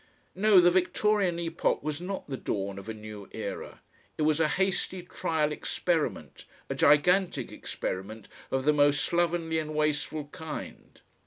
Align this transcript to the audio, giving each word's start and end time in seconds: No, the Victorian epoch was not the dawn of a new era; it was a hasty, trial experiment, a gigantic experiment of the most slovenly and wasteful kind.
No, 0.33 0.59
the 0.59 0.71
Victorian 0.71 1.37
epoch 1.37 1.83
was 1.83 2.01
not 2.01 2.27
the 2.27 2.35
dawn 2.35 2.79
of 2.79 2.89
a 2.89 2.93
new 2.95 3.29
era; 3.33 3.81
it 4.17 4.23
was 4.23 4.39
a 4.39 4.47
hasty, 4.47 5.03
trial 5.03 5.51
experiment, 5.51 6.45
a 6.71 6.73
gigantic 6.73 7.51
experiment 7.51 8.27
of 8.49 8.65
the 8.65 8.73
most 8.73 9.03
slovenly 9.03 9.59
and 9.59 9.75
wasteful 9.75 10.25
kind. 10.31 11.01